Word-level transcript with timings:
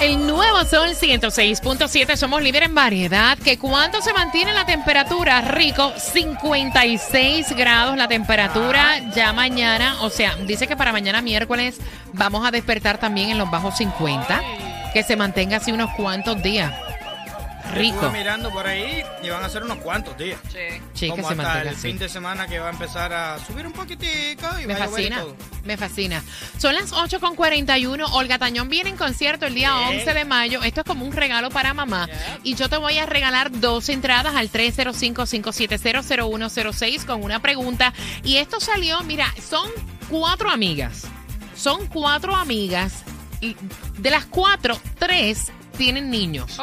El 0.00 0.26
nuevo 0.26 0.64
Sol 0.64 0.88
106.7, 0.90 2.16
somos 2.16 2.40
líderes 2.40 2.70
en 2.70 2.74
variedad. 2.74 3.36
Que 3.36 3.58
cuánto 3.58 4.00
se 4.00 4.14
mantiene 4.14 4.54
la 4.54 4.64
temperatura, 4.64 5.42
rico, 5.42 5.92
56 5.94 7.54
grados 7.54 7.98
la 7.98 8.08
temperatura 8.08 9.10
ya 9.14 9.34
mañana. 9.34 10.00
O 10.00 10.08
sea, 10.08 10.36
dice 10.46 10.66
que 10.66 10.74
para 10.74 10.92
mañana 10.92 11.20
miércoles 11.20 11.76
vamos 12.14 12.46
a 12.46 12.50
despertar 12.50 12.96
también 12.96 13.28
en 13.28 13.36
los 13.36 13.50
bajos 13.50 13.76
50. 13.76 14.40
Que 14.94 15.02
se 15.02 15.16
mantenga 15.16 15.58
así 15.58 15.70
unos 15.70 15.90
cuantos 15.90 16.42
días. 16.42 16.72
Rico. 17.74 17.94
Estuve 17.96 18.18
mirando 18.18 18.50
por 18.50 18.66
ahí 18.66 19.02
y 19.22 19.28
van 19.28 19.44
a 19.44 19.48
ser 19.48 19.62
unos 19.64 19.78
cuantos 19.78 20.16
días. 20.18 20.38
Sí, 20.48 20.58
que 20.94 21.08
Como 21.08 21.22
se 21.22 21.28
hasta 21.32 21.42
mantenga 21.42 21.62
el 21.62 21.68
así. 21.76 21.88
fin 21.88 21.98
de 21.98 22.08
semana 22.08 22.46
que 22.46 22.58
va 22.58 22.68
a 22.68 22.72
empezar 22.72 23.12
a 23.12 23.38
subir 23.46 23.66
un 23.66 23.72
poquitico 23.72 24.46
y 24.62 24.66
Me 24.66 24.74
va 24.74 24.84
a 24.84 24.88
fascina, 24.88 25.20
todo. 25.20 25.36
me 25.64 25.76
fascina. 25.76 26.22
Son 26.58 26.74
las 26.74 26.92
8 26.92 27.20
con 27.20 27.34
41. 27.36 28.06
Olga 28.14 28.38
Tañón 28.38 28.68
viene 28.68 28.90
en 28.90 28.96
concierto 28.96 29.46
el 29.46 29.54
día 29.54 29.74
Bien. 29.88 30.00
11 30.00 30.14
de 30.14 30.24
mayo. 30.24 30.62
Esto 30.62 30.80
es 30.80 30.86
como 30.86 31.04
un 31.04 31.12
regalo 31.12 31.50
para 31.50 31.74
mamá. 31.74 32.08
Y 32.42 32.54
yo 32.54 32.68
te 32.68 32.76
voy 32.76 32.98
a 32.98 33.06
regalar 33.06 33.50
dos 33.50 33.88
entradas 33.88 34.34
al 34.34 34.50
305-570-0106 34.50 37.04
con 37.04 37.22
una 37.22 37.40
pregunta. 37.40 37.92
Y 38.24 38.36
esto 38.36 38.60
salió, 38.60 39.00
mira, 39.02 39.32
son 39.48 39.68
cuatro 40.08 40.50
amigas. 40.50 41.04
Son 41.56 41.86
cuatro 41.86 42.34
amigas. 42.34 43.04
Y 43.40 43.56
de 43.98 44.10
las 44.10 44.26
cuatro, 44.26 44.78
tres 44.98 45.50
tienen 45.80 46.10
niños. 46.10 46.60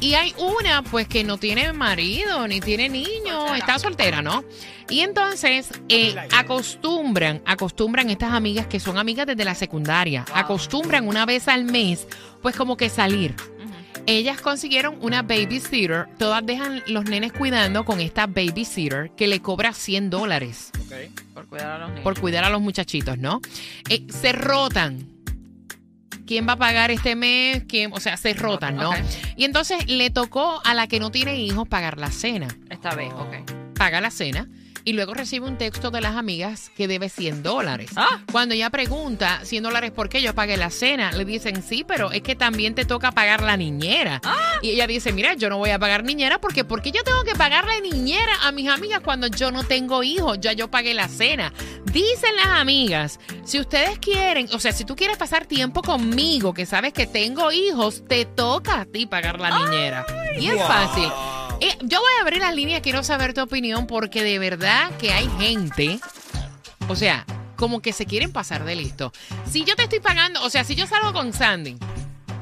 Y 0.00 0.14
hay 0.14 0.34
una, 0.36 0.82
pues, 0.82 1.06
que 1.06 1.22
no 1.22 1.38
tiene 1.38 1.72
marido, 1.72 2.48
ni 2.48 2.60
tiene 2.60 2.88
niño, 2.88 3.06
Soltera. 3.46 3.56
está 3.58 3.78
soltera, 3.78 4.22
¿no? 4.22 4.42
Y 4.88 5.00
entonces 5.00 5.70
eh, 5.88 6.16
acostumbran, 6.36 7.42
acostumbran 7.46 8.10
estas 8.10 8.32
amigas 8.32 8.66
que 8.66 8.80
son 8.80 8.98
amigas 8.98 9.28
desde 9.28 9.44
la 9.44 9.54
secundaria, 9.54 10.24
acostumbran 10.34 11.06
una 11.06 11.26
vez 11.26 11.46
al 11.46 11.64
mes, 11.64 12.08
pues 12.42 12.56
como 12.56 12.76
que 12.76 12.88
salir. 12.88 13.36
Ellas 14.06 14.40
consiguieron 14.40 14.96
una 15.00 15.22
babysitter, 15.22 16.08
todas 16.18 16.44
dejan 16.44 16.82
los 16.88 17.04
nenes 17.04 17.32
cuidando 17.32 17.84
con 17.84 18.00
esta 18.00 18.26
babysitter 18.26 19.12
que 19.16 19.28
le 19.28 19.40
cobra 19.40 19.72
100 19.74 20.10
dólares 20.10 20.70
Ok. 20.74 20.92
Por 21.34 21.46
cuidar 21.46 21.70
a 21.70 21.78
los 21.78 21.88
niños. 21.90 22.02
por 22.02 22.18
cuidar 22.18 22.44
a 22.44 22.50
los 22.50 22.60
muchachitos, 22.60 23.16
¿no? 23.18 23.40
Eh, 23.88 24.06
se 24.08 24.32
rotan. 24.32 25.06
¿Quién 26.30 26.46
va 26.46 26.52
a 26.52 26.56
pagar 26.56 26.92
este 26.92 27.16
mes? 27.16 27.64
¿Quién? 27.66 27.92
O 27.92 27.98
sea, 27.98 28.16
se 28.16 28.34
rotan, 28.34 28.76
¿no? 28.76 28.92
Y 29.34 29.42
entonces 29.42 29.88
le 29.88 30.10
tocó 30.10 30.60
a 30.64 30.74
la 30.74 30.86
que 30.86 31.00
no 31.00 31.10
tiene 31.10 31.40
hijos 31.40 31.66
pagar 31.66 31.98
la 31.98 32.12
cena. 32.12 32.46
Esta 32.68 32.94
vez, 32.94 33.12
ok. 33.12 33.74
Paga 33.74 34.00
la 34.00 34.12
cena 34.12 34.48
y 34.84 34.92
luego 34.94 35.14
recibe 35.14 35.46
un 35.46 35.58
texto 35.58 35.90
de 35.90 36.00
las 36.00 36.16
amigas 36.16 36.70
que 36.76 36.88
debe 36.88 37.08
100 37.08 37.42
dólares. 37.42 37.90
Ah. 37.96 38.20
Cuando 38.30 38.54
ella 38.54 38.70
pregunta 38.70 39.40
100 39.44 39.62
dólares 39.62 39.90
por 39.90 40.08
qué 40.08 40.22
yo 40.22 40.34
pagué 40.34 40.56
la 40.56 40.70
cena, 40.70 41.12
le 41.12 41.24
dicen 41.24 41.62
sí, 41.62 41.84
pero 41.86 42.10
es 42.12 42.22
que 42.22 42.34
también 42.34 42.74
te 42.74 42.84
toca 42.84 43.12
pagar 43.12 43.42
la 43.42 43.56
niñera. 43.56 44.20
Y 44.62 44.70
ella 44.70 44.86
dice, 44.86 45.12
mira, 45.12 45.34
yo 45.34 45.48
no 45.50 45.58
voy 45.58 45.70
a 45.70 45.78
pagar 45.78 46.04
niñera 46.04 46.40
porque 46.40 46.64
¿por 46.64 46.82
qué 46.82 46.90
yo 46.92 47.02
tengo 47.04 47.22
que 47.24 47.34
pagarle 47.34 47.80
niñera 47.80 48.32
a 48.42 48.52
mis 48.52 48.68
amigas 48.68 49.00
cuando 49.00 49.26
yo 49.26 49.50
no 49.50 49.64
tengo 49.64 50.02
hijos? 50.02 50.38
Ya 50.40 50.52
yo 50.52 50.70
pagué 50.70 50.94
la 50.94 51.08
cena. 51.08 51.52
Dicen 51.92 52.36
las 52.36 52.46
amigas, 52.60 53.18
si 53.44 53.58
ustedes 53.60 53.98
quieren, 53.98 54.48
o 54.52 54.60
sea, 54.60 54.72
si 54.72 54.84
tú 54.84 54.96
quieres 54.96 55.16
pasar 55.16 55.46
tiempo 55.46 55.82
conmigo, 55.82 56.54
que 56.54 56.66
sabes 56.66 56.92
que 56.92 57.06
tengo 57.06 57.50
hijos, 57.52 58.04
te 58.06 58.24
toca 58.24 58.80
a 58.82 58.84
ti 58.84 59.06
pagar 59.06 59.40
la 59.40 59.58
niñera. 59.64 60.06
Y 60.38 60.46
es 60.46 60.54
Wow. 60.54 60.66
fácil. 60.66 61.08
Eh, 61.60 61.76
yo 61.82 62.00
voy 62.00 62.12
a 62.18 62.22
abrir 62.22 62.40
las 62.40 62.54
líneas, 62.54 62.80
quiero 62.80 63.02
saber 63.04 63.34
tu 63.34 63.42
opinión 63.42 63.86
porque 63.86 64.22
de 64.22 64.38
verdad 64.38 64.90
que 64.98 65.12
hay 65.12 65.28
gente, 65.38 66.00
o 66.88 66.96
sea, 66.96 67.26
como 67.56 67.82
que 67.82 67.92
se 67.92 68.06
quieren 68.06 68.32
pasar 68.32 68.64
de 68.64 68.74
listo. 68.74 69.12
Si 69.50 69.64
yo 69.64 69.76
te 69.76 69.82
estoy 69.82 70.00
pagando, 70.00 70.42
o 70.42 70.48
sea, 70.48 70.64
si 70.64 70.74
yo 70.74 70.86
salgo 70.86 71.12
con 71.12 71.34
Sandy, 71.34 71.76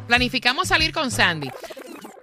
planificamos 0.06 0.68
salir 0.68 0.92
con 0.92 1.10
Sandy, 1.10 1.50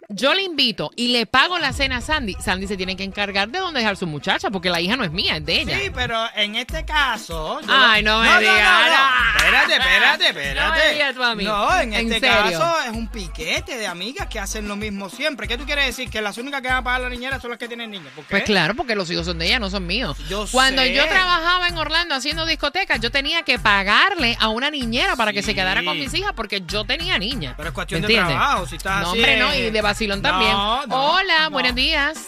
yo 0.09 0.33
le 0.33 0.43
invito 0.43 0.91
y 0.95 1.07
le 1.09 1.25
pago 1.25 1.57
la 1.57 1.73
cena 1.73 1.97
a 1.97 2.01
Sandy, 2.01 2.35
Sandy 2.39 2.67
se 2.67 2.77
tiene 2.77 2.95
que 2.95 3.03
encargar 3.03 3.49
de 3.49 3.59
dónde 3.59 3.79
dejar 3.79 3.97
su 3.97 4.05
muchacha 4.07 4.49
porque 4.51 4.69
la 4.69 4.79
hija 4.79 4.95
no 4.95 5.03
es 5.03 5.11
mía, 5.11 5.37
es 5.37 5.45
de 5.45 5.61
ella. 5.61 5.79
Sí, 5.79 5.89
pero 5.93 6.23
en 6.35 6.55
este 6.55 6.85
caso. 6.85 7.59
yo 7.61 7.67
Ay, 7.69 8.03
no 8.03 8.19
me 8.21 8.39
digas, 8.39 8.81
no. 8.91 9.35
Espérate, 9.45 9.73
espérate, 9.73 10.27
espérate. 10.27 10.61
No 10.69 10.75
me 10.75 10.93
digas 10.93 11.15
tú 11.15 11.23
a 11.23 11.35
mí. 11.35 11.43
No, 11.43 11.79
en 11.79 11.93
¿En 11.93 12.11
este 12.13 12.27
serio? 12.29 12.59
caso 12.59 12.81
es 12.85 12.91
un 12.91 13.07
piquete 13.07 13.77
de 13.77 13.87
amigas 13.87 14.27
que 14.27 14.39
hacen 14.39 14.67
lo 14.67 14.75
mismo 14.75 15.09
siempre. 15.09 15.47
¿Qué 15.47 15.57
tú 15.57 15.65
quieres 15.65 15.85
decir? 15.87 16.09
Que 16.09 16.21
las 16.21 16.37
únicas 16.37 16.61
que 16.61 16.67
van 16.67 16.77
a 16.77 16.83
pagar 16.83 17.01
la 17.01 17.09
niñera 17.09 17.39
son 17.39 17.49
las 17.51 17.59
que 17.59 17.67
tienen 17.67 17.89
niños. 17.91 18.11
Pues 18.29 18.43
claro, 18.43 18.75
porque 18.75 18.95
los 18.95 19.09
hijos 19.11 19.25
son 19.25 19.39
de 19.39 19.47
ella, 19.47 19.59
no 19.59 19.69
son 19.69 19.85
míos. 19.87 20.17
Yo 20.29 20.45
Cuando 20.51 20.81
sé. 20.83 20.93
yo 20.93 21.07
trabajaba 21.07 21.67
en 21.67 21.77
Orlando 21.77 22.15
haciendo 22.15 22.45
discotecas, 22.45 22.99
yo 23.01 23.11
tenía 23.11 23.43
que 23.43 23.59
pagarle 23.59 24.37
a 24.39 24.49
una 24.49 24.69
niñera 24.69 25.15
para 25.15 25.33
que 25.33 25.41
se 25.43 25.53
quedara 25.55 25.83
con 25.83 25.97
mis 25.99 26.13
hijas 26.13 26.33
porque 26.35 26.61
yo 26.65 26.85
tenía 26.85 27.17
niña. 27.17 27.53
Pero 27.57 27.69
es 27.69 27.75
cuestión 27.75 28.01
¿Me 28.01 28.07
de 28.07 28.13
trabajo. 28.15 28.67
Si 28.67 28.75
estás 28.75 29.01
No, 29.01 29.09
así, 29.09 29.17
hombre, 29.19 29.37
no, 29.37 29.53
y 29.55 29.69
de 29.71 29.81
vacilón 29.95 30.21
no, 30.21 30.29
también. 30.29 30.51
no, 30.51 30.81
Hola, 30.89 31.43
no. 31.45 31.51
buenos 31.51 31.73
días. 31.75 32.27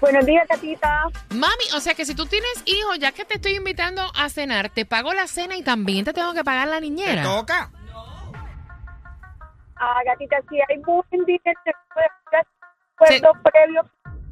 Buenos 0.00 0.24
días, 0.26 0.46
Catita. 0.48 1.04
Mami, 1.30 1.64
o 1.74 1.80
sea 1.80 1.94
que 1.94 2.04
si 2.04 2.14
tú 2.14 2.26
tienes 2.26 2.62
hijos, 2.66 2.98
ya 2.98 3.12
que 3.12 3.24
te 3.24 3.34
estoy 3.36 3.54
invitando 3.54 4.02
a 4.14 4.28
cenar, 4.28 4.68
te 4.70 4.84
pago 4.84 5.12
la 5.14 5.26
cena 5.26 5.56
y 5.56 5.62
también 5.62 6.04
te 6.04 6.12
tengo 6.12 6.32
que 6.34 6.44
pagar 6.44 6.68
la 6.68 6.76
¿Te 6.76 6.80
niñera. 6.82 7.22
toca? 7.22 7.70
Ah, 9.76 10.00
Gatita, 10.04 10.36
si 10.50 10.56
hay 10.56 10.78
buen 10.84 11.24
dinero, 11.26 11.60
acuerdo 12.94 13.32
previo. 13.42 13.82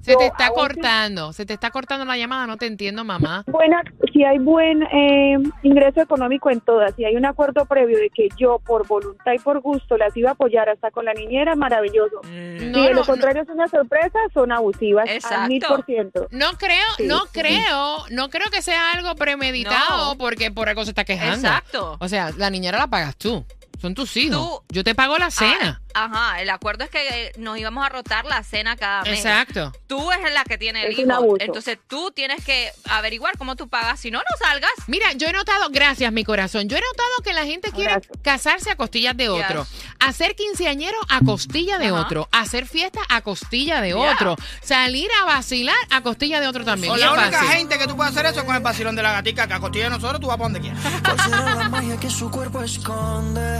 Se 0.00 0.16
te 0.16 0.26
está 0.26 0.50
cortando, 0.50 1.32
se 1.32 1.44
te 1.44 1.52
está 1.52 1.70
cortando 1.70 2.04
la 2.04 2.16
llamada, 2.16 2.46
no 2.46 2.56
te 2.56 2.66
entiendo, 2.66 3.04
mamá. 3.04 3.44
Buena, 3.46 3.82
si 4.12 4.24
hay 4.24 4.38
buen 4.38 4.82
eh, 4.84 5.36
ingreso 5.62 6.00
económico 6.00 6.50
en 6.50 6.60
todas, 6.60 6.94
si 6.94 7.04
hay 7.04 7.14
un 7.16 7.26
acuerdo 7.26 7.66
previo 7.66 7.98
de 7.98 8.08
que 8.10 8.28
yo 8.36 8.58
por 8.64 8.86
voluntad 8.86 9.32
y 9.34 9.38
por 9.38 9.60
gusto 9.60 9.96
las 9.98 10.16
iba 10.16 10.30
a 10.30 10.32
apoyar 10.32 10.68
hasta 10.68 10.90
con 10.90 11.04
la 11.04 11.12
niñera, 11.12 11.54
maravilloso. 11.56 12.20
No, 12.22 12.28
si 12.28 12.30
de 12.64 12.70
no, 12.70 12.92
lo 12.92 13.04
contrario 13.04 13.42
es 13.42 13.48
una 13.48 13.68
sorpresa, 13.68 14.18
son 14.32 14.50
abusivas 14.52 15.08
Exacto. 15.10 15.42
al 15.42 15.48
mil 15.48 15.62
por 15.66 15.84
ciento. 15.84 16.26
No 16.30 16.52
creo, 16.58 16.86
Sí, 16.96 17.06
no 17.06 17.20
sí. 17.20 17.28
creo, 17.32 17.98
no 18.10 18.30
creo 18.30 18.50
que 18.50 18.62
sea 18.62 18.92
algo 18.92 19.14
premeditado 19.14 20.12
No. 20.14 20.18
porque 20.18 20.50
por 20.50 20.68
algo 20.68 20.84
se 20.84 20.90
está 20.90 21.04
quejando. 21.04 21.48
Exacto. 21.48 21.96
O 22.00 22.08
sea, 22.08 22.30
la 22.36 22.48
niñera 22.50 22.78
la 22.78 22.86
pagas 22.86 23.16
tú. 23.16 23.44
Son 23.80 23.94
tus 23.94 24.16
hijos. 24.16 24.36
Tú- 24.36 24.62
Yo 24.70 24.84
te 24.84 24.94
pago 24.94 25.18
la 25.18 25.30
cena. 25.30 25.80
Ah, 25.94 26.04
ajá, 26.04 26.42
el 26.42 26.50
acuerdo 26.50 26.84
es 26.84 26.90
que 26.90 27.26
eh, 27.26 27.32
nos 27.38 27.58
íbamos 27.58 27.84
a 27.84 27.88
rotar 27.88 28.24
la 28.24 28.42
cena 28.42 28.76
cada 28.76 29.02
mes. 29.02 29.18
Exacto. 29.24 29.72
Tú 29.86 30.10
es 30.12 30.18
la 30.32 30.44
que 30.44 30.58
tiene 30.58 30.84
el 30.84 30.92
Es 30.92 30.98
un 30.98 31.04
hijo. 31.06 31.12
abuso. 31.14 31.36
Entonces 31.40 31.78
tú 31.88 32.10
tienes 32.10 32.44
que 32.44 32.70
averiguar 32.88 33.36
cómo 33.38 33.56
tú 33.56 33.68
pagas. 33.68 33.98
Si 34.00 34.10
no, 34.10 34.18
no 34.18 34.46
salgas. 34.46 34.70
Mira, 34.86 35.12
yo 35.14 35.28
he 35.28 35.32
notado, 35.32 35.68
gracias 35.70 36.12
mi 36.12 36.24
corazón, 36.24 36.68
yo 36.68 36.76
he 36.76 36.80
notado 36.80 37.22
que 37.24 37.32
la 37.32 37.44
gente 37.46 37.70
quiere 37.72 37.92
Gracias. 37.92 38.18
casarse 38.22 38.70
a 38.70 38.76
costillas 38.76 39.16
de 39.16 39.28
otro, 39.28 39.64
Yes. 39.64 39.84
hacer 40.00 40.34
quinceañeros 40.36 41.00
a 41.08 41.20
costilla 41.20 41.78
de 41.78 41.86
Ajá. 41.88 42.00
otro, 42.00 42.28
hacer 42.32 42.66
fiestas 42.66 43.04
a 43.08 43.22
costilla 43.22 43.80
de 43.80 43.88
Yeah. 43.90 44.12
otro, 44.12 44.36
salir 44.62 45.08
a 45.22 45.24
vacilar 45.24 45.76
a 45.90 46.02
costilla 46.02 46.40
de 46.40 46.48
otro 46.48 46.64
también. 46.64 46.92
O 46.92 46.96
Y 46.96 47.00
la 47.00 47.06
es 47.06 47.12
única 47.12 47.30
fácil. 47.38 47.48
gente 47.56 47.78
que 47.78 47.86
tú 47.86 47.96
puedes 47.96 48.12
hacer 48.14 48.26
eso 48.26 48.40
es 48.40 48.44
con 48.44 48.54
el 48.54 48.62
vacilón 48.62 48.94
de 48.96 49.02
la 49.02 49.12
gatica, 49.12 49.46
que 49.46 49.54
a 49.54 49.60
costilla 49.60 49.84
de 49.84 49.90
nosotros 49.90 50.20
tú 50.20 50.26
vas 50.26 50.36
para 50.36 50.50
donde 50.50 50.60
quieras. 50.60 50.80
¿Cuál 51.04 51.20
será 51.20 51.54
la 51.54 51.68
magia 51.68 51.96
que 51.98 52.10
su 52.10 52.30
cuerpo 52.30 52.62
esconde? 52.62 53.58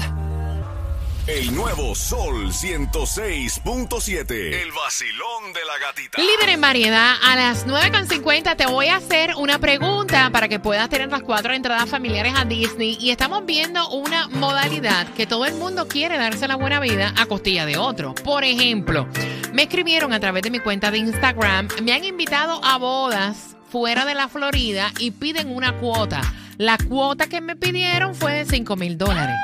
El 1.29 1.55
nuevo 1.55 1.95
Sol 1.95 2.47
106.7. 2.47 4.31
El 4.31 4.73
vacilón 4.73 5.53
de 5.53 5.61
la 5.67 5.77
gatita. 5.79 6.19
Líder 6.19 6.49
en 6.49 6.61
variedad, 6.63 7.17
a 7.23 7.37
las 7.37 7.67
9.50 7.67 8.57
te 8.57 8.65
voy 8.65 8.87
a 8.87 8.97
hacer 8.97 9.35
una 9.37 9.59
pregunta 9.59 10.31
para 10.31 10.49
que 10.49 10.59
puedas 10.59 10.89
tener 10.89 11.11
las 11.11 11.21
cuatro 11.21 11.53
entradas 11.53 11.91
familiares 11.91 12.33
a 12.35 12.47
Disney 12.47 12.97
y 12.99 13.11
estamos 13.11 13.45
viendo 13.45 13.91
una 13.91 14.29
modalidad 14.29 15.07
que 15.13 15.27
todo 15.27 15.45
el 15.45 15.55
mundo 15.57 15.87
quiere 15.87 16.17
darse 16.17 16.49
la 16.49 16.57
buena 16.57 16.81
vida 16.81 17.13
a 17.19 17.27
costilla 17.27 17.67
de 17.67 17.77
otro. 17.77 18.15
Por 18.15 18.43
ejemplo, 18.43 19.07
me 19.53 19.65
escribieron 19.65 20.15
a 20.15 20.21
través 20.21 20.43
de 20.45 20.51
mi 20.51 20.61
cuenta 20.61 20.91
de 20.91 20.97
Instagram, 20.97 21.69
me 21.83 21.93
han 21.93 22.05
invitado 22.05 22.65
a 22.65 22.79
bodas 22.79 23.55
fuera 23.69 24.07
de 24.07 24.15
la 24.15 24.29
Florida 24.29 24.93
y 24.99 25.11
piden 25.11 25.55
una 25.55 25.77
cuota. 25.77 26.23
La 26.57 26.79
cuota 26.79 27.29
que 27.29 27.43
me 27.43 27.55
pidieron 27.55 28.15
fue 28.15 28.33
de 28.33 28.47
5 28.47 28.77
mil 28.77 28.97
dólares. 28.97 29.37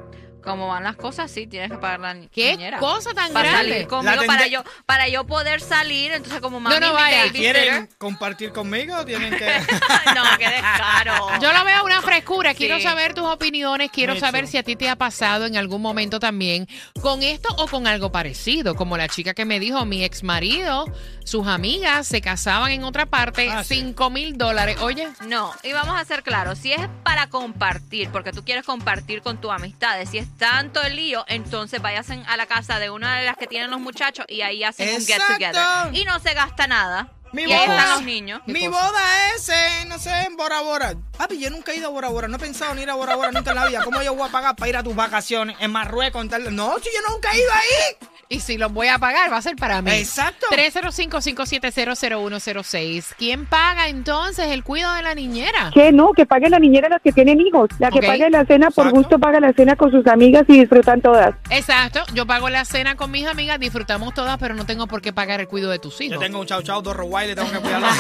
Como 0.43 0.69
van 0.69 0.85
las 0.85 0.97
cosas, 0.97 1.31
sí, 1.31 1.47
tienes 1.47 1.71
que 1.71 1.79
pagar 1.79 2.01
la 2.01 2.15
ni- 2.15 2.29
¿Qué 2.29 2.53
niñera. 2.53 2.79
cosa 2.79 3.13
tan 3.13 3.33
para 3.33 3.51
grande? 3.51 3.73
salir 3.73 3.87
conmigo, 3.89 4.23
para 4.27 4.47
yo, 4.47 4.63
para 4.87 5.09
yo 5.09 5.27
poder 5.27 5.61
salir, 5.61 6.13
entonces 6.13 6.41
como 6.41 6.61
mami 6.61 6.79
no 6.81 6.93
vaya. 6.93 7.31
¿Quieren 7.33 7.89
compartir 7.99 8.53
conmigo 8.53 8.97
o 8.97 9.05
tienen 9.05 9.31
que...? 9.37 9.47
no, 10.15 10.23
qué 10.39 10.49
descaro. 10.49 11.39
Yo 11.41 11.53
lo 11.53 11.65
veo 11.65 11.85
una 11.85 12.01
frescura. 12.03 12.55
Quiero 12.55 12.77
Sí. 12.77 12.83
saber 12.83 13.15
tus 13.15 13.25
opiniones. 13.27 13.91
Quiero 13.91 14.15
Mucho. 14.15 14.25
saber 14.25 14.47
si 14.47 14.57
a 14.59 14.63
ti 14.63 14.77
te 14.77 14.89
ha 14.89 14.97
pasado 14.97 15.45
en 15.47 15.57
algún 15.57 15.83
momento 15.83 16.21
también 16.21 16.69
con 17.01 17.23
esto 17.23 17.49
o 17.59 17.67
con 17.67 17.87
algo 17.87 18.13
parecido. 18.13 18.75
Como 18.77 18.97
la 18.97 19.09
chica 19.09 19.35
que 19.35 19.45
me 19.45 19.59
dijo, 19.61 19.85
mi 19.85 20.05
ex 20.05 20.23
marido, 20.23 20.85
sus 21.25 21.47
amigas 21.47 22.07
se 22.07 22.21
casaban 22.21 22.71
en 22.71 22.85
otra 22.85 23.07
parte, 23.07 23.51
Ah, 23.51 23.65
sí. 23.65 23.75
5 23.77 24.11
mil 24.11 24.39
dólares. 24.39 24.79
Oye, 24.81 25.09
No, 25.27 25.53
y 25.63 25.73
vamos 25.73 25.99
a 26.01 26.05
ser 26.05 26.23
claros, 26.23 26.59
si 26.59 26.73
es 26.73 26.81
para 27.03 27.29
compartir, 27.29 28.09
porque 28.11 28.33
tú 28.33 28.45
quieres 28.45 28.65
compartir 28.65 29.21
con 29.23 29.41
tus 29.41 29.51
amistades, 29.51 30.09
si 30.11 30.19
es 30.19 30.28
tanto 30.39 30.83
el 30.83 30.97
lío, 30.97 31.25
entonces 31.29 31.81
vayasen 31.81 32.25
a 32.27 32.37
la 32.37 32.47
casa 32.47 32.79
de 32.79 32.91
una 32.91 33.19
de 33.19 33.27
las 33.27 33.37
que 33.37 33.47
tienen 33.47 33.71
los 33.71 33.81
muchachos 33.81 34.27
y 34.29 34.43
ahí 34.43 34.65
hacen 34.65 34.95
un 34.95 35.07
get 35.07 35.21
together. 35.27 35.95
Y 35.95 36.05
no 36.05 36.19
se 36.21 36.35
gasta 36.35 36.67
nada. 36.67 37.13
Mi 37.33 37.43
y 37.43 37.53
ahí 37.53 37.67
boda. 37.67 37.79
están 37.79 37.91
los 37.95 38.03
niños. 38.05 38.41
Mi 38.47 38.69
boda 38.69 39.35
es, 39.35 39.51
no 39.87 39.99
sé, 39.99 40.23
en 40.23 40.37
Bora 40.37 40.61
Bora. 40.63 40.95
Papi, 41.17 41.39
yo 41.39 41.51
nunca 41.51 41.73
he 41.73 41.77
ido 41.77 41.89
a 41.89 41.91
Bora 41.91 42.09
Bora. 42.09 42.29
No 42.29 42.37
he 42.37 42.41
pensado 42.41 42.73
en 42.73 42.79
ir 42.79 42.91
a 42.91 42.95
Bora 42.95 43.17
Bora 43.17 43.31
nunca 43.33 43.51
en 43.51 43.57
la 43.57 43.67
vida. 43.67 43.85
¿Cómo 43.85 44.03
yo 44.03 44.15
voy 44.15 44.29
a 44.29 44.33
pagar 44.33 44.57
para 44.57 44.69
ir 44.69 44.77
a 44.77 44.83
tus 44.83 44.95
vacaciones 44.95 45.57
en 45.61 45.71
Marruecos? 45.71 46.27
Tal... 46.29 46.55
No, 46.55 46.79
si 46.79 46.89
yo 46.95 47.11
nunca 47.11 47.31
he 47.33 47.39
ido 47.39 47.53
ahí. 47.53 48.09
Y 48.31 48.41
si 48.41 48.59
los 48.59 48.73
voy 48.73 48.89
a 48.89 48.99
pagar, 48.99 49.33
va 49.33 49.37
a 49.39 49.43
ser 49.43 49.57
para 49.57 49.81
mí. 49.83 49.91
Exacto. 49.93 50.47
305-570-0106. 50.51 53.15
¿Quién 53.17 53.47
paga 53.47 53.89
entonces 53.89 54.47
el 54.49 54.63
cuidado 54.65 54.95
de 54.95 55.03
la 55.03 55.15
niñera? 55.15 55.71
Que 55.73 55.93
no, 55.93 56.13
que 56.13 56.27
pague 56.27 56.49
la 56.51 56.59
niñera 56.59 56.89
las 56.89 57.01
que 57.01 57.13
tienen 57.13 57.41
hijos. 57.41 57.69
La 57.79 57.91
que 57.91 57.99
Ok. 58.01 58.07
pague 58.07 58.29
la 58.31 58.45
cena 58.45 58.71
por 58.71 58.87
Exacto. 58.87 59.01
gusto 59.01 59.19
paga 59.19 59.41
la 59.41 59.53
cena 59.53 59.77
con 59.77 59.91
sus 59.91 60.07
amigas 60.07 60.45
y 60.49 60.59
disfrutan 60.61 61.01
todas. 61.01 61.35
Exacto. 61.51 62.03
Yo 62.13 62.27
pago 62.27 62.49
la 62.51 62.65
cena 62.65 62.97
con 62.97 63.11
mis 63.11 63.27
amigas, 63.27 63.59
disfrutamos 63.59 64.13
todas, 64.15 64.37
pero 64.39 64.55
no 64.55 64.67
tengo 64.67 64.87
por 64.87 65.01
qué 65.01 65.13
pagar 65.13 65.41
el 65.41 65.49
cuidado 65.49 65.73
de 65.73 65.79
tus 65.79 66.01
hijos. 66.01 66.15
Yo 66.15 66.21
tengo 66.21 66.41
un 66.41 66.47
chau 66.47 66.63
chau, 66.63 66.83
dos 66.83 66.97
Rottweiler, 66.97 67.37
tengo 67.37 67.51
que 67.51 67.59
cuidarlos. 67.61 67.91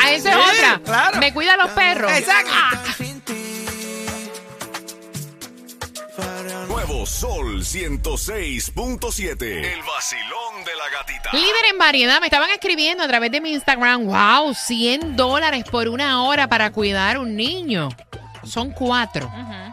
Ah, 0.00 0.10
esa 0.10 0.30
es 0.30 0.36
Sí, 0.36 0.40
otra. 0.58 0.80
claro. 0.84 1.18
Me 1.18 1.32
cuida 1.32 1.56
los 1.56 1.70
perros. 1.70 2.12
Exacto. 2.12 2.50
Ah. 2.54 2.70
Nuevo 6.88 7.04
Sol 7.04 7.60
106.7. 7.62 9.42
El 9.42 9.82
vacilón 9.82 10.64
de 10.64 10.74
la 10.74 10.88
gatita. 10.98 11.30
Líder 11.34 11.64
en 11.70 11.76
variedad, 11.78 12.18
me 12.18 12.28
estaban 12.28 12.48
escribiendo 12.48 13.04
a 13.04 13.08
través 13.08 13.30
de 13.30 13.42
mi 13.42 13.52
Instagram, 13.52 14.06
wow, 14.06 14.54
100 14.54 15.14
dólares 15.14 15.64
por 15.70 15.86
una 15.88 16.22
hora 16.22 16.48
para 16.48 16.70
cuidar 16.72 17.18
un 17.18 17.36
niño. 17.36 17.90
Son 18.42 18.70
cuatro, 18.70 19.30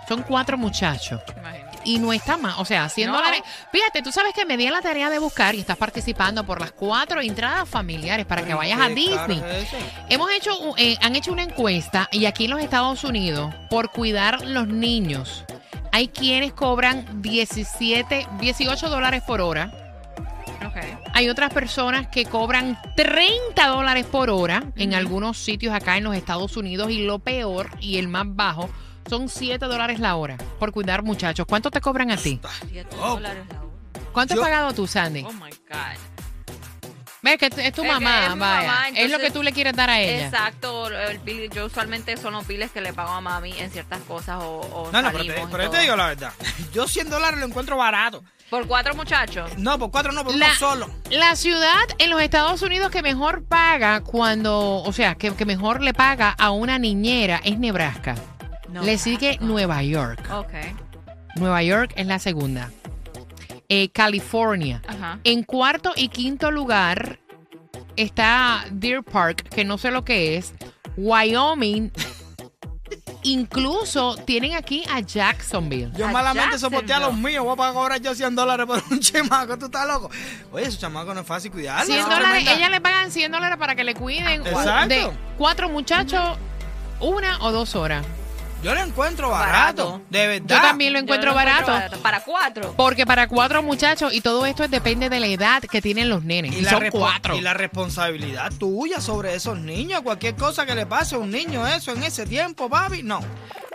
son 0.10 0.24
cuatro 0.24 0.58
muchachos. 0.58 1.22
imagínate. 1.38 1.66
Y 1.86 2.00
no 2.00 2.12
está 2.12 2.36
más, 2.36 2.58
o 2.60 2.66
sea, 2.66 2.90
100 2.90 3.10
No. 3.12 3.16
dólares. 3.16 3.44
Fíjate, 3.72 4.02
tú 4.02 4.12
sabes 4.12 4.34
que 4.34 4.44
me 4.44 4.58
di 4.58 4.68
a 4.68 4.72
la 4.72 4.82
tarea 4.82 5.10
de 5.10 5.20
buscar 5.20 5.56
y 5.56 5.62
estás 5.62 5.78
participando 5.78 6.46
por 6.46 6.60
las 6.60 6.72
cuatro 6.74 7.22
entradas 7.22 7.70
familiares 7.70 8.26
para 8.26 8.44
que 8.44 8.54
vayas 8.54 8.82
a 8.82 8.90
Disney. 8.90 9.42
Hemos 10.10 10.30
hecho, 10.32 10.58
un- 10.60 10.74
eh, 10.78 10.98
han 11.02 11.16
hecho 11.16 11.32
una 11.32 11.44
encuesta 11.44 12.10
y 12.12 12.26
aquí 12.26 12.44
en 12.46 12.52
los 12.52 12.60
Estados 12.60 13.06
Unidos, 13.06 13.54
por 13.70 13.92
cuidar 13.92 14.42
los 14.42 14.68
niños, 14.68 15.46
hay 15.96 16.10
quienes 16.10 16.52
cobran 16.52 17.22
17, 17.22 18.28
18 18.42 18.90
dólares 18.90 19.24
por 19.26 19.40
hora. 19.40 19.72
Ok. 20.66 20.76
Hay 21.14 21.30
otras 21.30 21.54
personas 21.54 22.08
que 22.08 22.26
cobran 22.26 22.78
30 22.98 23.66
dólares 23.68 24.06
por 24.06 24.30
hora 24.30 24.62
en 24.76 24.94
algunos 24.94 25.38
sitios 25.38 25.74
acá 25.74 25.96
en 25.98 26.04
los 26.04 26.14
Estados 26.16 26.58
Unidos 26.58 26.92
y 26.92 27.06
lo 27.06 27.20
peor 27.20 27.70
y 27.80 27.98
el 27.98 28.10
más 28.10 28.26
bajo 28.28 28.70
son 29.10 29.30
7 29.30 29.66
dólares 29.68 30.00
la 30.02 30.18
hora 30.18 30.36
por 30.60 30.74
cuidar 30.74 31.02
muchachos. 31.04 31.46
¿Cuánto 31.48 31.72
te 31.72 31.80
cobran 31.80 32.12
a 32.12 32.18
ti? 32.18 32.42
Siete 32.70 32.94
Oh. 33.02 33.12
dólares 33.16 33.46
la 33.50 33.62
hora. 33.62 33.72
¿Cuánto 34.12 34.36
Yo- 34.36 34.42
has 34.42 34.50
pagado 34.50 34.74
tú, 34.74 34.88
Sandy? 34.88 35.24
Oh 35.26 35.32
my 35.32 35.50
God. 35.70 35.98
Ves 37.26 37.38
que 37.38 37.48
es 37.48 37.74
tu 37.74 37.84
mamá, 37.84 38.20
es 38.28 38.30
vaya. 38.38 38.68
mamá, 38.68 38.90
es 38.96 39.10
lo 39.12 39.18
que 39.20 39.32
tú 39.32 39.42
le 39.42 39.52
quieres 39.52 39.74
dar 39.76 39.90
a 39.90 40.00
ella. 40.00 40.28
Exacto, 40.28 40.88
el 40.90 41.18
bill- 41.20 41.50
yo 41.50 41.66
usualmente 41.66 42.16
son 42.18 42.34
los 42.34 42.46
biles 42.46 42.70
que 42.72 42.82
le 42.82 42.94
pago 42.94 43.10
a 43.10 43.20
mami 43.22 43.52
en 43.60 43.72
ciertas 43.72 44.00
cosas 44.02 44.38
o, 44.44 44.60
o 44.62 44.92
No, 44.92 45.02
no, 45.02 45.12
pero, 45.12 45.24
te, 45.26 45.34
pero 45.52 45.64
yo 45.64 45.70
te 45.72 45.80
digo 45.80 45.96
la 45.96 46.08
verdad. 46.08 46.32
Yo 46.74 46.88
100 46.88 47.10
dólares 47.10 47.40
lo 47.40 47.46
encuentro 47.48 47.78
barato. 47.78 48.24
Por 48.50 48.68
cuatro 48.68 48.94
muchachos. 48.94 49.50
No, 49.58 49.80
por 49.80 49.90
cuatro 49.90 50.12
no, 50.12 50.24
por 50.24 50.36
La- 50.36 50.46
uno 50.46 50.56
solo. 50.56 50.90
La 51.10 51.36
ciudad 51.36 51.84
en 51.98 52.12
los 52.12 52.22
Estados 52.22 52.62
Unidos 52.62 52.92
que 52.92 53.02
mejor 53.02 53.44
paga 53.46 54.02
cuando, 54.02 54.84
o 54.84 54.94
sea, 54.94 55.16
que, 55.16 55.34
que 55.34 55.46
mejor 55.46 55.82
le 55.82 55.94
paga 55.96 56.30
a 56.38 56.52
una 56.52 56.78
niñera 56.78 57.42
es 57.44 57.58
Nebraska. 57.58 58.14
No. 58.70 58.84
Le 58.84 58.98
sigue 59.00 59.38
Nueva 59.42 59.82
York. 59.82 60.30
Ok. 60.32 60.52
Nueva 61.38 61.64
York 61.64 61.94
es 61.96 62.06
la 62.08 62.20
segunda. 62.20 62.70
Eh, 63.70 63.90
California. 63.90 64.82
Ajá. 64.88 65.20
En 65.24 65.44
cuarto 65.44 65.92
y 65.96 66.10
quinto 66.10 66.52
lugar 66.52 67.20
está 67.96 68.66
Deer 68.72 69.04
Park, 69.04 69.50
que 69.50 69.64
no 69.66 69.78
sé 69.78 69.92
lo 69.92 70.04
que 70.06 70.38
es. 70.38 70.54
Wyoming. 70.98 71.92
Incluso 73.24 74.16
tienen 74.26 74.54
aquí 74.54 74.84
a 74.94 75.00
Jacksonville. 75.00 75.92
Yo 75.98 76.08
A 76.08 76.12
malamente 76.12 76.60
soporté 76.60 76.94
a 76.94 77.00
los 77.00 77.08
Jacksonville. 77.10 77.32
míos. 77.34 77.44
Voy 77.44 77.54
a 77.54 77.56
pagar 77.58 77.74
cobrar 77.74 78.02
yo 78.02 78.14
100 78.14 78.36
dólares 78.36 78.66
por 78.68 78.84
un 78.92 79.00
chamaco. 79.02 79.58
¿Tú 79.58 79.66
estás 79.66 79.88
loco? 79.88 80.12
Oye, 80.52 80.66
ese 80.68 80.78
chamaco 80.78 81.12
no 81.14 81.22
es 81.22 81.28
fácil 81.28 81.52
cuidarlo. 81.52 81.86
100 81.86 81.98
es 81.98 82.04
dólares, 82.06 82.28
tremenda- 82.28 82.54
ella 82.54 82.70
le 82.70 82.82
pagan 82.82 83.12
100 83.12 83.32
dólares 83.32 83.58
para 83.58 83.76
que 83.76 83.84
le 83.84 83.96
cuiden 83.96 84.46
Exacto. 84.46 84.88
de 84.90 85.10
cuatro 85.40 85.70
muchachos, 85.70 86.38
una 87.00 87.42
o 87.44 87.52
dos 87.52 87.76
horas. 87.76 88.06
Yo 88.66 88.74
lo 88.74 88.82
encuentro 88.82 89.30
barato. 89.30 89.86
Barato. 89.92 90.02
De 90.10 90.26
verdad. 90.26 90.56
Yo 90.56 90.60
también 90.60 90.92
lo 90.92 90.98
encuentro 90.98 91.30
lo 91.30 91.36
barato. 91.36 92.00
Para 92.02 92.22
cuatro. 92.22 92.74
Porque 92.76 93.06
para 93.06 93.28
cuatro 93.28 93.62
muchachos, 93.62 94.12
y 94.12 94.22
todo 94.22 94.44
esto 94.48 94.64
es- 94.64 94.72
depende 94.72 95.08
de 95.08 95.20
la 95.20 95.28
edad 95.28 95.62
que 95.62 95.84
tienen 95.84 96.10
los 96.10 96.24
nenes. 96.24 96.56
Y, 96.56 96.62
la 96.62 96.72
son 96.72 96.90
cuatro. 96.90 97.36
y 97.38 97.42
la 97.42 97.54
responsabilidad 97.54 98.52
tuya 98.58 99.00
sobre 99.02 99.36
esos 99.36 99.60
niños. 99.60 100.02
Cualquier 100.02 100.36
cosa 100.36 100.66
que 100.66 100.74
le 100.74 100.88
pase 100.88 101.14
a 101.14 101.20
un 101.20 101.30
niño, 101.30 101.68
eso 101.68 101.92
en 101.92 102.02
ese 102.02 102.26
tiempo, 102.26 102.68
papi, 102.68 103.04
no. 103.04 103.20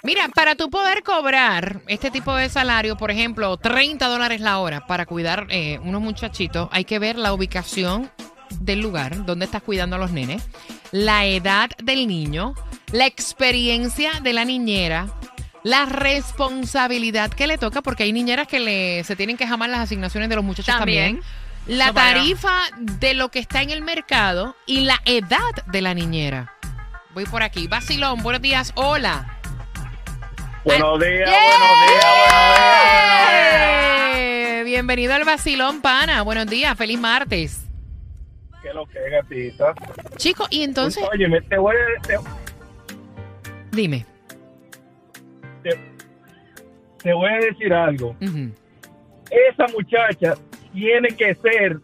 Mira, 0.03 0.29
para 0.35 0.57
tú 0.57 0.71
poder 0.71 1.05
cobrar 1.05 1.83
este 1.87 2.11
tipo 2.11 2.35
de 2.35 2.49
salario, 2.49 2.97
por 2.97 3.13
ejemplo, 3.13 3.57
30 3.59 4.09
dólares 4.09 4.41
la 4.41 4.59
hora 4.59 4.89
para 4.89 5.07
cuidar 5.07 5.47
eh, 5.51 5.79
unos 5.85 6.03
muchachitos, 6.03 6.69
hay 6.73 6.85
que 6.85 6.99
ver 6.99 7.15
la 7.15 7.33
ubicación 7.33 8.11
del 8.59 8.81
lugar 8.81 9.25
donde 9.25 9.45
estás 9.45 9.63
cuidando 9.63 9.95
a 9.95 9.99
los 10.01 10.11
nenes, 10.11 10.43
la 10.91 11.27
edad 11.27 11.71
del 11.81 12.09
niño, 12.09 12.55
la 12.93 13.07
experiencia 13.07 14.13
de 14.23 14.33
la 14.33 14.45
niñera, 14.45 15.07
la 15.63 15.87
responsabilidad 15.87 17.31
que 17.31 17.47
le 17.47 17.59
toca, 17.59 17.83
porque 17.83 18.05
hay 18.05 18.13
niñeras 18.13 18.47
que 18.49 18.61
le, 18.61 19.05
se 19.05 19.17
tienen 19.17 19.37
que 19.37 19.47
jamar 19.47 19.71
las 19.71 19.81
asignaciones 19.81 20.29
de 20.29 20.37
los 20.37 20.45
muchachos 20.45 20.75
también. 20.77 21.21
También. 21.21 21.41
La 21.79 21.93
tarifa 21.93 22.63
de 22.79 23.15
lo 23.15 23.31
que 23.31 23.39
está 23.39 23.63
en 23.63 23.71
el 23.71 23.83
mercado 23.83 24.57
y 24.67 24.81
la 24.81 25.01
edad 25.05 25.39
de 25.67 25.83
la 25.83 25.95
niñera. 25.95 26.53
Voy 27.15 27.25
por 27.27 27.43
aquí. 27.43 27.69
Basilón, 27.69 28.23
buenos 28.23 28.41
días. 28.43 28.73
Hola. 28.77 29.37
Buenos 30.65 30.99
días, 31.01 31.29
¡Yeah! 31.31 31.41
buenos 31.59 31.89
días, 31.89 32.07
buenos 33.51 34.17
días. 34.17 34.65
Bienvenido 34.65 35.15
al 35.15 35.25
Basilón, 35.25 35.81
pana. 35.81 36.23
Buenos 36.23 36.47
días, 36.47 36.77
feliz 36.77 36.99
martes. 36.99 37.65
¿Qué 38.63 38.73
lo 38.75 38.87
que 38.87 38.99
es, 38.99 39.11
gatita? 39.13 39.75
Chicos, 40.17 40.49
y 40.51 40.63
entonces, 40.63 41.03
Oye, 41.13 41.29
me- 41.29 41.41
te 41.41 41.57
voy 41.57 41.75
a, 41.77 42.03
te, 42.03 42.15
dime. 43.73 44.07
te- 45.63 45.79
te 47.03 47.13
voy 47.13 47.29
a 47.31 47.39
decir 47.39 47.73
algo. 47.73 48.15
Esa 48.21 49.67
muchacha 49.73 50.35
tiene 50.73 51.09
que 51.11 51.35
ser 51.37 51.79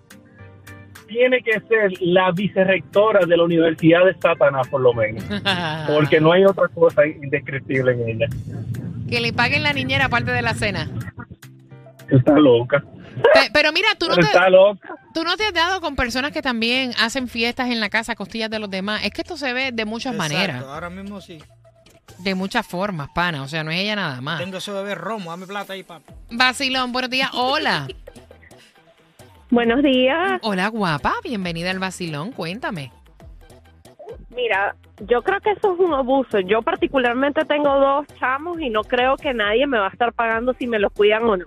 tiene 1.09 1.41
que 1.41 1.61
ser 1.69 1.93
la 2.01 2.33
vicerrectora 2.33 3.25
de 3.27 3.37
la 3.37 3.45
Universidad 3.45 4.05
de 4.05 4.15
Satanás, 4.21 4.67
por 4.69 4.81
lo 4.81 4.93
menos. 4.93 5.23
Porque 5.87 6.21
no 6.21 6.33
hay 6.33 6.45
otra 6.45 6.67
cosa 6.69 7.07
indescriptible 7.07 7.93
en 7.93 8.09
ella. 8.09 8.27
Que 9.09 9.21
le 9.21 9.33
paguen 9.33 9.63
la 9.63 9.73
niñera 9.73 10.07
aparte 10.07 10.33
de 10.33 10.43
la 10.43 10.55
cena. 10.55 10.91
Está 12.11 12.33
loca. 12.33 12.83
Pe- 13.33 13.51
pero 13.53 13.73
mira, 13.73 13.89
tú 13.99 14.09
no, 14.09 14.17
te, 14.17 14.21
está 14.23 14.51
loca. 14.51 14.89
tú 15.15 15.23
no 15.23 15.37
te 15.37 15.45
has 15.47 15.55
dado 15.55 15.81
con 15.81 15.95
personas 15.95 16.33
que 16.33 16.43
también 16.43 16.91
hacen 17.01 17.29
fiestas 17.29 17.71
en 17.71 17.79
la 17.79 17.89
casa 17.89 18.13
a 18.13 18.17
costillas 18.17 18.51
de 18.51 18.59
los 18.59 18.69
demás. 18.69 19.05
Es 19.05 19.13
que 19.13 19.23
esto 19.23 19.37
se 19.37 19.53
ve 19.53 19.71
de 19.73 19.85
muchas 19.85 20.13
Exacto, 20.15 20.35
maneras, 20.35 20.65
Ahora 20.65 20.91
mismo 20.91 21.21
sí. 21.21 21.39
De 22.19 22.35
muchas 22.35 22.67
formas, 22.67 23.09
pana. 23.11 23.43
O 23.43 23.49
sea, 23.49 23.65
no 23.65 23.71
es 23.71 23.79
ella 23.79 23.97
nada 23.97 24.21
más. 24.21 24.39
Tengo 24.41 24.59
ese 24.59 24.73
bebé 24.73 24.95
romo, 24.95 25.31
dame 25.31 25.47
plata 25.47 25.73
ahí, 25.73 25.83
papi. 25.83 26.13
Vacilón, 26.31 26.93
buenos 26.93 27.11
días. 27.11 27.31
Hola. 27.35 27.89
Buenos 29.51 29.83
días. 29.83 30.41
Hola, 30.43 30.69
guapa. 30.69 31.15
Bienvenida 31.23 31.71
al 31.71 31.79
vacilón. 31.79 32.33
Cuéntame. 32.33 32.93
Mira, 34.35 34.75
yo 35.01 35.23
creo 35.23 35.41
que 35.41 35.53
eso 35.53 35.75
es 35.75 35.79
un 35.79 35.95
abuso. 35.95 36.41
Yo 36.41 36.63
particularmente 36.63 37.45
tengo 37.45 37.69
dos 37.79 38.07
chamos 38.19 38.61
y 38.61 38.71
no 38.71 38.83
creo 38.83 39.17
que 39.17 39.33
nadie 39.33 39.67
me 39.67 39.79
va 39.79 39.87
a 39.87 39.91
estar 39.91 40.13
pagando 40.13 40.53
si 40.55 40.67
me 40.67 40.79
los 40.79 40.93
cuidan 40.93 41.25
o 41.25 41.37
no. 41.37 41.47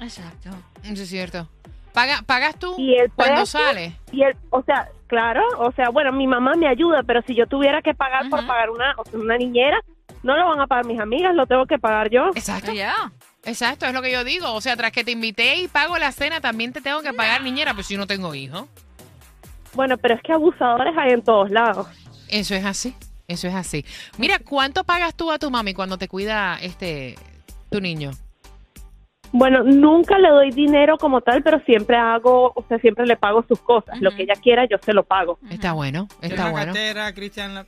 Exacto. 0.00 0.50
Eso 0.82 1.02
es 1.02 1.08
cierto. 1.08 1.48
Paga, 1.94 2.22
¿Pagas 2.26 2.58
tú 2.58 2.74
Y 2.76 2.94
el 2.96 3.10
cuando 3.12 3.36
precio- 3.42 3.60
sales? 3.60 3.94
Y 4.12 4.22
el, 4.24 4.36
o 4.50 4.62
sea, 4.62 4.88
claro, 5.06 5.42
o 5.58 5.72
sea, 5.72 5.88
bueno, 5.90 6.10
mi 6.12 6.26
mamá 6.26 6.54
me 6.56 6.66
ayuda, 6.68 7.02
pero 7.04 7.22
si 7.22 7.34
yo 7.34 7.46
tuviera 7.46 7.80
que 7.82 7.94
pagar 7.94 8.28
por 8.28 8.44
pagar 8.46 8.68
una, 8.70 8.94
o 8.98 9.04
sea, 9.04 9.18
una 9.18 9.38
niñera, 9.38 9.80
no 10.24 10.36
lo 10.36 10.44
van 10.48 10.60
a 10.60 10.66
pagar 10.66 10.84
mis 10.86 10.98
amigas, 11.00 11.34
lo 11.36 11.46
tengo 11.46 11.64
que 11.66 11.78
pagar 11.78 12.10
yo. 12.10 12.30
Exacto. 12.34 12.72
Ya. 12.72 13.12
Exacto, 13.44 13.86
es 13.86 13.92
lo 13.94 14.02
que 14.02 14.10
yo 14.10 14.24
digo. 14.24 14.52
O 14.52 14.60
sea, 14.60 14.76
tras 14.76 14.90
que 14.90 15.04
te 15.04 15.12
invité 15.12 15.56
y 15.56 15.68
pago 15.68 15.96
la 15.98 16.10
cena, 16.12 16.40
también 16.40 16.72
te 16.72 16.80
tengo 16.80 17.00
que 17.02 17.12
pagar 17.12 17.42
niñera, 17.42 17.74
pues 17.74 17.86
si 17.86 17.96
no 17.96 18.06
tengo 18.06 18.34
hijo. 18.34 18.66
Bueno, 19.74 19.96
pero 19.98 20.14
es 20.14 20.22
que 20.22 20.32
abusadores 20.32 20.94
hay 20.98 21.12
en 21.12 21.22
todos 21.22 21.50
lados. 21.50 21.86
Eso 22.28 22.54
es 22.54 22.64
así. 22.64 22.94
Eso 23.28 23.46
es 23.48 23.54
así. 23.54 23.84
Mira, 24.18 24.38
¿cuánto 24.38 24.82
pagas 24.84 25.14
tú 25.14 25.30
a 25.30 25.38
tu 25.38 25.50
mami 25.50 25.74
cuando 25.74 25.96
te 25.96 26.08
cuida 26.08 26.58
este 26.60 27.16
tu 27.70 27.80
niño? 27.80 28.10
Bueno, 29.36 29.64
nunca 29.64 30.16
le 30.16 30.28
doy 30.28 30.52
dinero 30.52 30.96
como 30.96 31.20
tal, 31.20 31.42
pero 31.42 31.58
siempre 31.66 31.96
hago, 31.96 32.52
o 32.54 32.64
sea, 32.68 32.78
siempre 32.78 33.04
le 33.04 33.16
pago 33.16 33.44
sus 33.48 33.58
cosas. 33.60 34.00
Lo 34.00 34.14
que 34.14 34.22
ella 34.22 34.34
quiera, 34.40 34.64
yo 34.70 34.76
se 34.80 34.92
lo 34.92 35.02
pago. 35.02 35.40
Está 35.50 35.72
bueno, 35.72 36.06
está 36.22 36.50
bueno. 36.50 36.66
cartera, 36.72 37.12
Cristian. 37.12 37.52
la- 37.54 37.66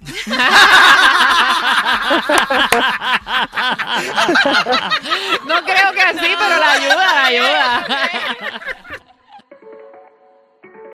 No 5.49 5.65
creo 5.65 5.93
que 5.93 6.03
así, 6.03 6.35
pero 6.39 6.59
la 6.59 6.73
ayuda, 6.73 6.97
la 7.15 7.25
ayuda. 7.27 7.87